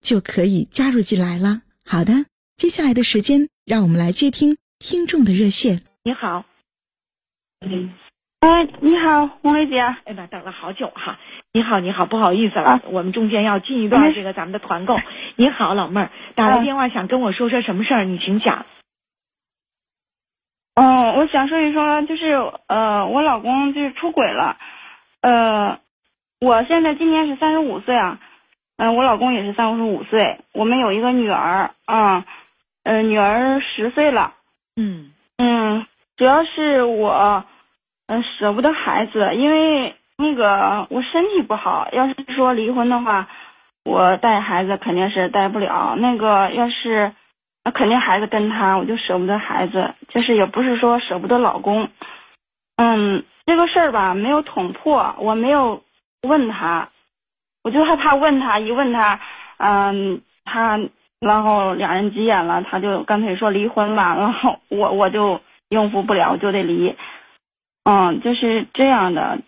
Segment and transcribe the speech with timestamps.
[0.00, 1.62] 就可以加入进来了。
[1.84, 5.82] 好的，接下来的时间，让我们来接听听众的热线。
[6.04, 6.44] 你好，
[8.40, 9.78] 哎，你好，红梅姐。
[9.80, 11.18] 哎妈，等了好久哈。
[11.52, 14.96] 你好，你好，不好意思了，我们中间要进一段这个咱们的团购。
[15.36, 18.04] 你好，老妹儿，打来电话想跟我说说什么事儿？
[18.04, 18.66] 你请讲。
[20.74, 22.32] 嗯，我想说一说，就是
[22.68, 24.56] 呃，我老公就是出轨了，
[25.20, 25.80] 呃，
[26.40, 28.20] 我现在今年是三十五岁啊，
[28.80, 32.24] 嗯，我老公也是三十五岁，我们有一个女儿啊，
[32.82, 34.32] 呃，女儿十岁了，
[34.74, 35.86] 嗯嗯，
[36.16, 37.44] 主要是我
[38.06, 43.28] 嗯舍不得孩子，因为那个我身体不好，要是说离婚的话，
[43.84, 47.12] 我带孩子肯定是带不了，那个要是。
[47.62, 51.90] 那肯定孩子跟他，我就舍不得孩子，就是也不是说舍不得老公，
[52.76, 55.82] 嗯，这个事儿吧没有捅破，我没有
[56.22, 56.88] 问他，
[57.62, 59.20] 我就害怕问他，一问他，
[59.58, 60.80] 嗯，他
[61.20, 66.96] 然后俩人急眼了，他就干脆说离婚吧，然后我我就应付不了，就得离，
[67.84, 69.38] 嗯，就是这样的，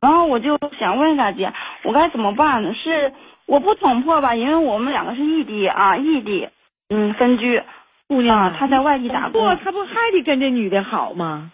[0.00, 1.52] 然后我就想问一下姐，
[1.82, 2.74] 我该怎么办呢？
[2.74, 3.12] 是
[3.46, 6.48] 我不捅破吧，因为我们两个是异地啊，异地。
[6.88, 7.60] 嗯，分居，
[8.06, 11.50] 姑娘，他在外地打工，不，他不还得跟这女的好吗？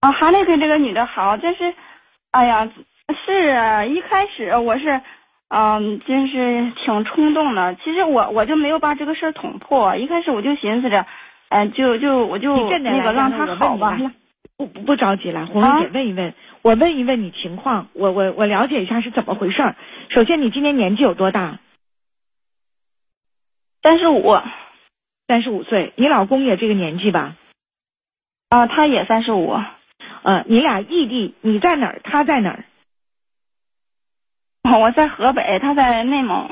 [0.00, 1.74] 啊，还得跟这个女的好，但是，
[2.32, 2.68] 哎呀，
[3.14, 5.00] 是啊，一开始我是，
[5.48, 7.74] 嗯，真是挺冲动的。
[7.76, 11.06] 其实我我就没有把这个事儿捅破，一开始我就寻思着，
[11.50, 13.98] 嗯，就就我就那个让他好吧。
[14.56, 19.74] 不不不着急了，红姐问一问，我问一问你情况，我我我了解一下是怎么回事。
[20.10, 21.58] 首先，你今年年纪有多大？
[23.82, 24.38] 三十五，
[25.26, 27.34] 三十五岁，你老公也这个年纪吧？
[28.50, 29.58] 啊，他也三十五。
[30.22, 32.00] 嗯，你俩异地，你在哪儿？
[32.04, 32.64] 他在哪儿？
[34.80, 36.48] 我在河北，他在内蒙。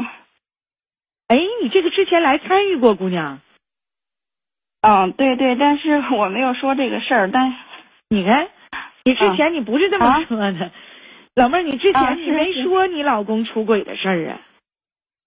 [1.28, 3.40] 哎，你这个之前来参与过，姑娘。
[4.82, 7.30] 嗯，对对，但是 我没有说这个事儿。
[7.30, 7.54] 但
[8.08, 8.48] 你看，
[9.04, 10.70] 你之前你不是这么说的，
[11.34, 14.40] 老妹儿，你之前你没说你老公出轨的事儿啊？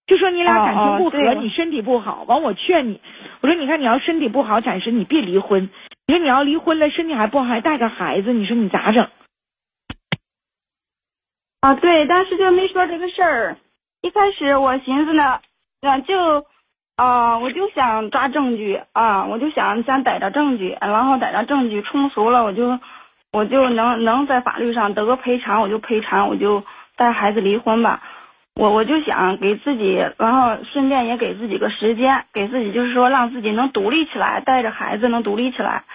[0.06, 3.00] 就说你俩感情不和，你身体不好，完我劝你，
[3.42, 5.70] 我说你看你要身体不好，暂时你别离婚。
[6.06, 9.08] 你说你要离婚了，身体还不好，还带个孩子，你说你咋整？
[11.63, 13.56] 啊，对，但是就没说这个事儿。
[14.01, 15.40] 一开始我寻思呢，
[16.06, 16.46] 就
[16.97, 22.78] 啊，我就想抓证据啊，我就想想逮着证据，然后逮着证据充足了，我就
[23.31, 26.66] 我就能能在法律上得个赔偿，我就赔偿，我就
[26.97, 28.03] 带孩子离婚吧。
[28.56, 35.85] 我我就想给自己，然后顺便也给自己个时间，给自己就是说让自己能独立起来，带着孩子能独立起来。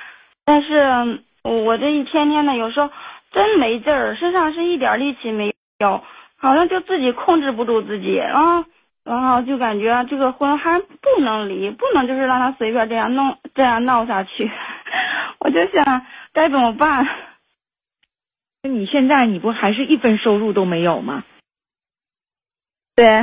[0.47, 2.89] 但是我这一天天的，有时候
[3.33, 6.03] 真没劲儿，身上是一点力气没有，
[6.37, 8.65] 好像就自己控制不住自己，然后
[9.05, 14.51] 然后就感觉这个婚还不能离，不能就是让他随便这样弄这样闹下去。
[15.39, 17.07] 我就想该怎么办？
[18.63, 21.23] 那你现在你不还是一分收入都没有吗？
[22.97, 23.23] 对，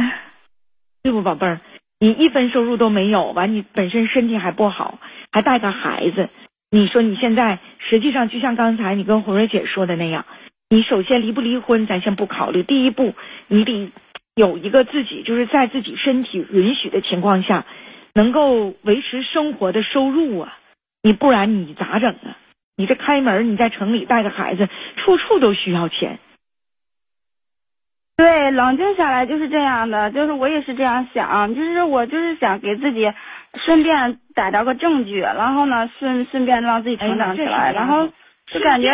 [1.04, 1.60] 对不，宝贝儿，
[2.00, 5.00] 你一分收入都没有，完你本身身体还不好，
[5.30, 6.30] 还带个孩子，
[6.72, 10.26] 你说你现在实际上就像刚才你跟红瑞姐说的那样，
[10.70, 13.14] 你首先离不离婚咱先不考虑，第一步
[13.48, 13.92] 你得
[14.36, 17.66] 有一个自己就是在自己身体允许的情况下，
[18.14, 20.58] 能够维持生活的收入啊，
[21.04, 22.38] 你不然你咋整啊？
[22.78, 24.68] 你这开门你在城里带个孩子，
[24.98, 26.20] 处处都需要钱。
[28.18, 33.14] 对，冷静下来就是这样的，就是我也是这样想，就是我就是想给自己
[33.66, 38.10] 顺便逮着个证据，然后呢顺顺便让自己成长起来，然后
[38.48, 38.92] 就感觉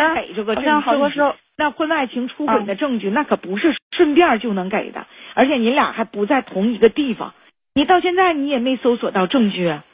[0.54, 7.34] 好像好多时候那婚外情出轨的证据，那可不是顺便就能给的，而且你俩还不在同一个地方，
[7.74, 9.84] 你到现在你也没搜索到证据啊？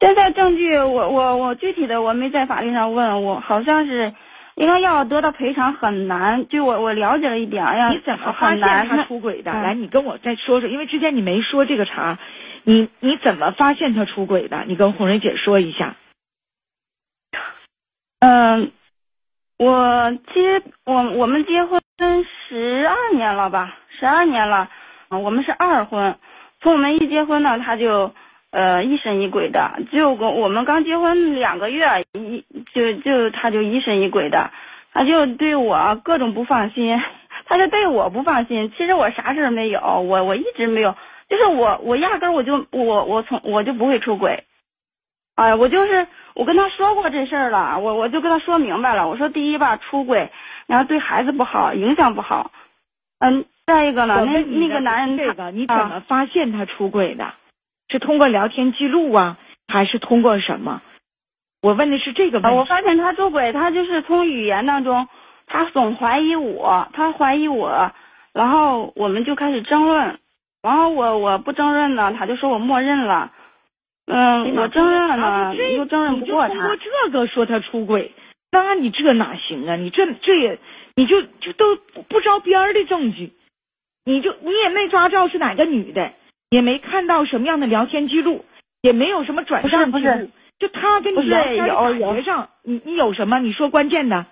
[0.00, 4.14] 现在证据我我我具体的我没在法律上问，我好像是
[4.54, 6.46] 应该要得到赔偿很难。
[6.48, 9.52] 就我我了解了一点，哎呀，你怎么发现他出轨的？
[9.52, 12.18] 来，你跟我再说说，因为之前你没说这个茬，
[12.62, 14.64] 你你怎么发现他出轨的？
[14.68, 15.96] 你跟红蕊姐说一下。
[18.20, 18.70] 嗯，
[19.58, 21.80] 我结我我们结婚
[22.48, 24.68] 十二年了吧，十二年了，
[25.10, 26.16] 我们是二婚，
[26.62, 28.12] 从我们一结婚呢，他就。
[28.50, 31.84] 呃，疑神疑鬼的，就我我们刚结婚两个月，
[32.14, 34.50] 一就就他就疑神疑鬼的，
[34.94, 36.98] 他就对我各种不放心，
[37.44, 38.72] 他就对我不放心。
[38.74, 40.96] 其实我啥事儿没有，我我一直没有，
[41.28, 44.42] 就是我我压根我就我我从我就不会出轨，
[45.38, 46.04] 哎，我就是
[46.34, 50.32] 我跟他说过这事儿了，我我就跟他说明白了，我说第一吧，出轨
[50.66, 52.50] 然后对孩子不好，影响不好，
[53.20, 57.34] 嗯，再一个呢，那那个男人这个你怎么发现他出轨的？
[57.88, 59.36] 是通过聊天记录啊，
[59.68, 60.82] 还是通过什么？
[61.62, 62.58] 我问的是这个问题。
[62.58, 65.06] 我发现他出轨，他就是从语言当中，
[65.46, 67.92] 他总怀疑我，他怀疑我，
[68.32, 70.18] 然后我们就开始争论，
[70.62, 73.30] 然后我我不争论呢，他就说我默认了，
[74.08, 76.54] 嗯，我争论了你，又争论不过他。
[76.54, 78.12] 通过这个说他出轨，
[78.50, 79.76] 那你这哪行啊？
[79.76, 80.58] 你这这也，
[80.96, 81.76] 你就就都
[82.08, 83.32] 不着边儿的证据，
[84.04, 86.12] 你就你也没抓着是哪个女的。
[86.50, 88.42] 也没看到什么样的聊天记录，
[88.80, 93.38] 也没有什么转账记录，就他跟你聊天感觉上，你你有什么？
[93.38, 94.24] 你说关键的。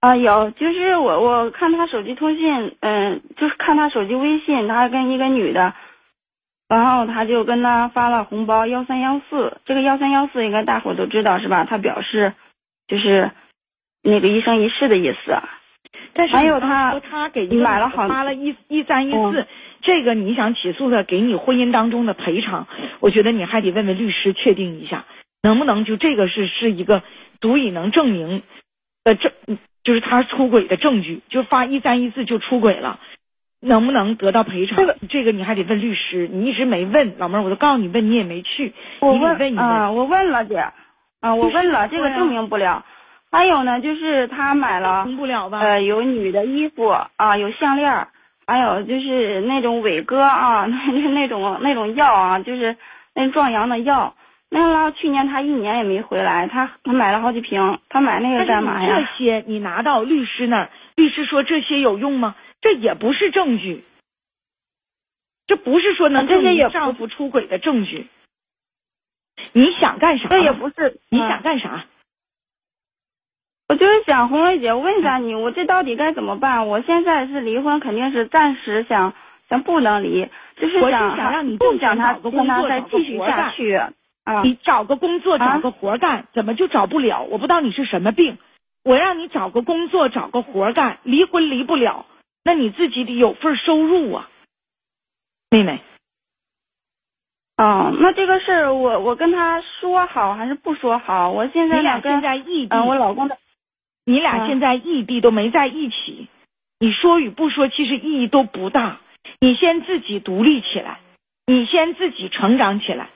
[0.00, 5.74] 啊，有，就是我我看他手机通信，嗯，就是看他手机微信，他跟一个女的，
[6.68, 11.64] 然后他就跟他发了红包幺三幺四，这个幺三幺四应该大伙都知道是吧？
[11.64, 12.34] 他表示
[12.86, 13.30] 就是
[14.02, 15.36] 那个一生一世的意思。
[16.12, 19.46] 但是还有他他给买了好发了一一三一四。
[19.80, 22.66] 这个你想起诉他，给你婚姻当中的赔偿，
[22.98, 25.04] 我觉得你还得问问律师确定一下，
[25.40, 27.04] 能不能就这个是是一个
[27.40, 28.42] 足以能证明，
[29.04, 29.30] 呃证
[29.84, 32.98] 就是他出轨的证据，就发一三一四就出轨了，
[33.60, 34.76] 能不能得到赔偿？
[34.76, 40.56] 这个这个你还得问律师，你一直没问，老妹儿，我都告诉你问，你也没去，我问啊，我问了姐，
[41.20, 42.84] 啊，我问了，这个证明不了。
[43.30, 45.58] 还有呢，就是他买了，不了吧？
[45.60, 48.06] 呃，有女的衣服啊，有项链。
[48.46, 52.74] 还有就是那种伟哥啊，那 那种那种药啊，就是
[53.14, 54.14] 那壮阳的药。
[54.48, 57.78] 那了，去年他一年也没回来，他他买了好几瓶。
[57.90, 58.96] 他买那个干嘛呀？
[58.96, 62.34] 这些你拿到律师那儿，律师说这些有用吗？
[62.60, 63.84] 这也不是证据，
[65.46, 68.06] 这不是说能证明丈夫出轨的证据。
[69.52, 70.28] 你想干啥？
[70.28, 71.00] 这也不是。
[71.08, 71.86] 你想干啥？
[73.68, 76.68] 我就是想红梅姐问一下你，我这到底该怎么办？
[76.68, 79.12] 我现在是离婚，肯定是暂时想
[79.46, 80.26] 咱不能离，
[80.56, 83.74] 就是想想让你不想他跟他再继续下去
[84.24, 84.42] 啊！
[84.42, 87.22] 你找个工作，找个活干，怎么就找不了？
[87.24, 88.38] 我不知道你是什么病，
[88.84, 92.06] 我让你找个工作，找个活干，离婚离不了，
[92.44, 94.28] 那你自己得有份收入啊，
[95.50, 95.80] 妹妹。
[97.56, 101.30] 哦，那这个事儿我我跟他说好还是不说好？
[101.32, 103.36] 我现在你俩现在异地，我老公的。
[104.04, 106.28] 你俩现在异地都没在一起，
[106.78, 109.00] 你说与不说其实意义都不大。
[109.40, 111.00] 你先自己独立起来，
[111.46, 113.10] 你先自己成长起来，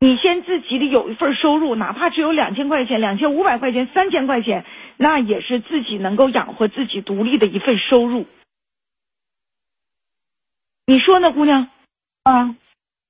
[0.00, 4.64] 你先自己得有一份收入，哪怕只有两千块钱、两千五百块钱、三千块钱，
[4.96, 8.26] 那也是自己能够养活自己独立的一份收入。
[10.88, 11.68] 你说呢，姑娘？
[12.22, 12.56] 啊，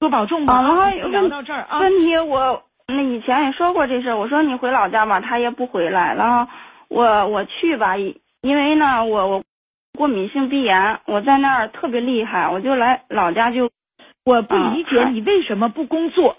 [0.01, 0.63] 多保重吧。
[0.63, 1.79] 然后聊到这儿啊。
[1.79, 6.51] 问题我那以前也说过这事，我说你回老家吧，他也不回来，然后。
[6.91, 9.45] 我我去吧，因为呢，我我
[9.99, 13.71] 过敏性鼻炎，我在那儿特别厉害，我就来老家就。
[14.25, 16.39] 我不理解你为什么不工作，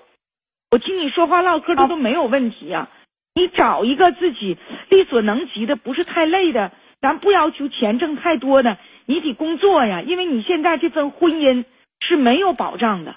[0.71, 2.89] 我听你说话唠嗑这都没有问题啊。
[3.35, 4.57] 你找一个自己
[4.89, 11.65] 力所能及的，不是太累的，咱不要求钱挣太多的，你得工作呀，因为你现在这份婚姻
[11.99, 13.15] 是没有保障的，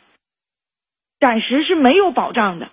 [1.20, 2.70] 暂时是没有保障的。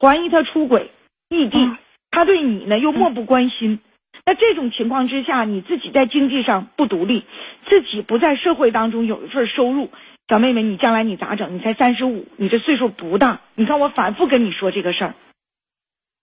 [0.00, 0.90] 怀疑他出轨，
[1.28, 1.76] 异地。
[2.10, 3.78] 他对你呢又漠不关心，
[4.24, 7.24] 那这种情况之下，你自己在经济上不独立，
[7.66, 9.90] 自己不在社会当中有一份收入，
[10.28, 11.54] 小妹妹，你将来你咋整？
[11.54, 13.40] 你才三十五，你这岁数不大。
[13.54, 15.14] 你看我反复跟你说这个事儿，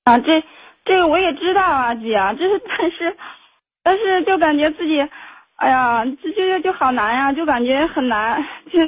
[0.03, 0.43] 啊，这
[0.83, 3.17] 这个我也知道啊，姐，这是但是
[3.83, 5.07] 但是就感觉自己，
[5.59, 8.79] 哎呀，这就就好难呀，就感觉很难，就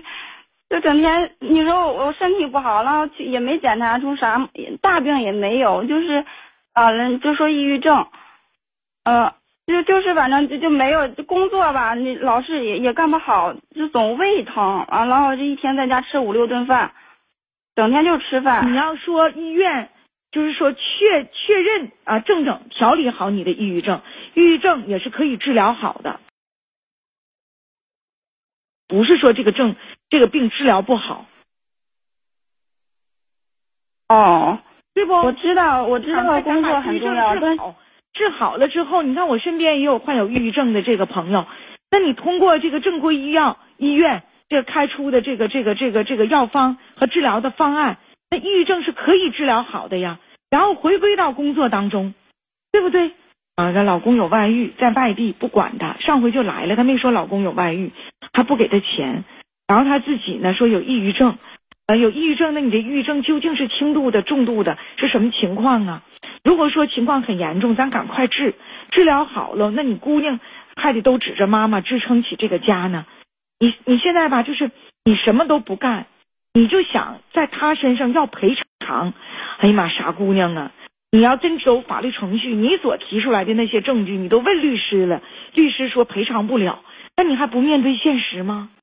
[0.70, 4.50] 就整天你说我我身体不好，然后也没检查出啥
[4.82, 6.26] 大病也没有，就是。
[6.74, 8.08] 啊，人就说抑郁症，
[9.04, 9.34] 呃，
[9.68, 16.94] 就就是反正就就没有工作吧，你老是也也干不好，就总胃疼啊，然后这一天在家吃五六顿饭，
[17.76, 18.72] 整天就吃饭。
[18.72, 19.90] 你要说医院，
[20.32, 20.80] 就是说确
[21.26, 24.00] 确认啊，正正调理好你的抑郁症，
[24.34, 26.22] 抑郁症也是可以治疗好的，
[28.92, 29.78] 不是说这个症
[30.10, 31.26] 这个病治疗不好，
[34.10, 34.60] 哦，
[34.94, 35.14] 对不？
[35.14, 37.58] 我知道，我知道工作很重要，但
[38.14, 41.48] 治好了之后，你看我身边也有患有抑郁症的这个朋友，
[41.90, 47.98] 那你通过这个正规医药医院这个开出的这个这个这个这个药方和治疗的方案，
[48.30, 50.20] 那抑郁症是可以治疗好的呀。
[50.50, 52.14] 然后回归到工作当中，
[52.74, 53.14] 对不对？
[53.56, 57.92] 啊，那老公有外遇，在外地不管他，上回就来了，他没说老公有外遇，
[58.34, 59.24] 他不给他钱，
[59.68, 61.38] 然后他自己呢说有抑郁症，
[61.88, 66.04] 呃，有抑郁症，那你这抑郁症究竟是轻度的、重度的，是什么情况啊？
[66.44, 68.56] 如果说情况很严重，咱赶快治，
[68.92, 70.40] 治疗好了，那你姑娘
[70.76, 73.06] 还得都指着妈妈支撑起这个家呢。
[73.60, 74.72] 你你现在吧，就是
[75.06, 76.08] 你什么都不干，
[76.54, 79.14] 你就想在他身上要赔偿。
[79.58, 80.72] 哎呀妈，傻姑娘啊！
[81.12, 85.22] 你要真走法律程序，你所提出来的那些证据，你都问律师了，
[85.54, 86.80] 律师说赔偿不了，
[87.18, 88.72] 那你还不面对现实吗？